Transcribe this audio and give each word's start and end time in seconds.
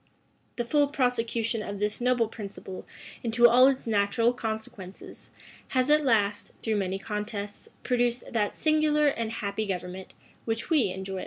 The 0.55 0.65
full 0.65 0.87
prosecution 0.87 1.61
of 1.61 1.77
this 1.77 2.01
noble 2.01 2.27
principle 2.27 2.87
into 3.21 3.47
all 3.47 3.67
its 3.67 3.85
natural 3.85 4.33
consequences, 4.33 5.29
has 5.77 5.91
at 5.91 6.03
last, 6.03 6.53
through 6.63 6.77
many 6.77 6.97
contests, 6.97 7.69
produced 7.83 8.23
that 8.33 8.55
singular 8.55 9.09
and 9.09 9.31
happy 9.31 9.67
government 9.67 10.15
which 10.43 10.71
we 10.71 10.89
enjoy 10.89 11.17
at 11.17 11.17
present. 11.17 11.19